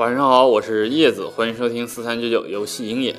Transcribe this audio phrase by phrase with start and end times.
[0.00, 3.14] 晚上好，我是叶子，欢迎收听四三九九游戏鹰眼。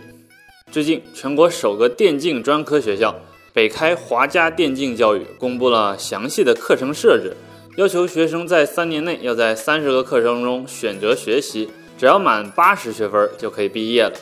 [0.72, 3.16] 最近，全国首个电竞专科学校
[3.54, 7.38] 北开华家电竞教育公布了详细的课程设置，
[7.78, 11.70] 要求学生在三年内要在三十个课程中选择学习，
[12.00, 14.14] 只要满八十学分就可以毕业了。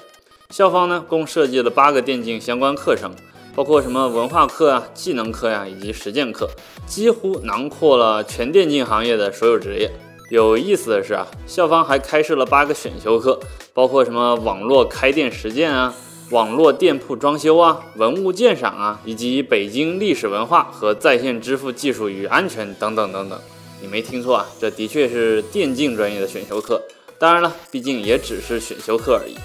[0.49, 3.15] 校方呢，共设计了八个电竞相关课程，
[3.55, 6.49] 包括什么文化课啊、技能课呀，以及实践课，
[6.85, 9.89] 几乎囊括了全电竞行业的所有职业。
[10.29, 13.39] 有意思的是啊，校方还开设了八个选修课，
[13.73, 15.91] 包括什么网络开店实践啊、
[16.29, 23.39] 网络店铺装修啊、文物鉴赏啊，以及北京历史文化和在线支付技术与安全等等等等。
[23.81, 26.79] 你没听错啊，这的确是电竞专业的选修课。
[27.17, 29.35] 当然了，毕竟也只是选修课而已。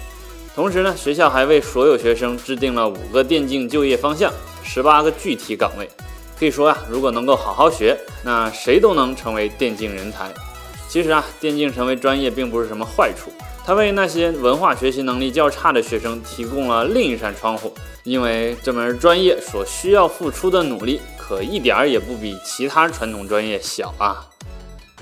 [0.55, 4.31] 同时呢，学校还为所有学生制定了五个电竞就业方向，
[4.63, 5.89] 十八个具体岗位。
[6.39, 10.31] 可以说呀，如果能够好好学，那谁都能成为电竞人才。
[10.95, 13.33] 其实啊，电竞成为专业并不是什么坏处，
[13.67, 17.75] 它为那些文化学习能力较差的学生提供了另一扇窗户。
[18.05, 24.25] 因为这门专业所需要付出的努力，可一点儿也不比其他传统专业小啊。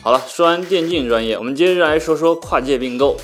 [0.01, 3.15] 好了，说完电竞专业，我们接着来说说跨界并购。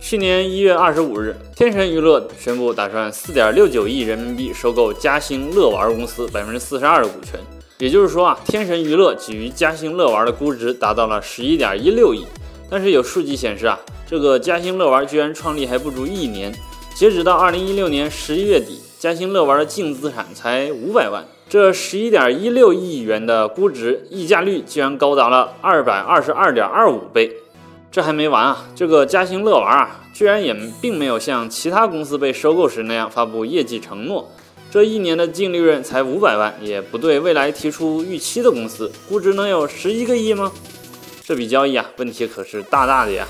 [0.00, 7.38] 去年一月二十五日，天神娱乐宣布打算四点六九亿人民币收购嘉兴乐玩公司百分之四十二的股权。
[7.78, 12.26] 也就是说啊，天神娱乐给予嘉兴乐玩的估值达到了十一点一六亿。
[12.68, 16.52] 但是有数据显示啊，这个嘉兴乐玩居然创立还不足一年，
[16.94, 21.24] 截止到二零一六年十一月底，嘉兴乐玩的净资产才五百万。
[21.48, 27.32] 这十一点一六亿元的估值溢价率居然高达了二百二十二点二五倍。
[27.90, 28.66] 这还没完啊！
[28.74, 34.28] 这个嘉兴乐玩啊，居然也并没有像其他公司被收购时那样发布业绩承诺。
[34.70, 40.52] 这一年的净利润才五百万，也不对未来提出预期的公司，估值能有十一个亿吗？
[41.24, 43.26] 这笔交易啊，问题可是大大的呀！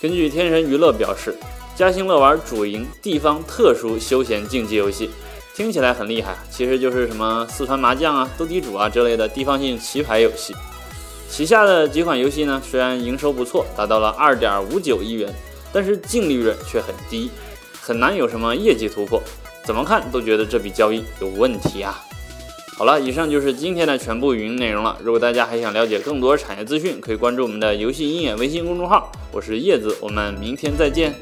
[0.00, 1.36] 根据天神娱乐表示，
[1.74, 5.10] 嘉兴乐玩主营地方特殊休闲竞技游戏，
[5.56, 10.54] 听起来很厉害，其实就是什么四川麻将啊、斗地主啊之类的地方性棋牌游戏。
[11.28, 15.34] 旗下的几款游戏呢，虽然营收不错，达到了二点五九亿元，
[15.72, 17.28] 但是净利润却很低，
[17.80, 19.20] 很难有什么业绩突破。
[19.64, 22.04] 怎么看都觉得这笔交易有问题啊！
[22.76, 24.98] 好了，以上就是今天的全部语音内容了。
[25.04, 29.12] 如果大家还想了解更多产业资讯，可以关注我们的游戏鹰眼微信公众号。
[29.30, 31.14] 我是叶子，我们明天再见。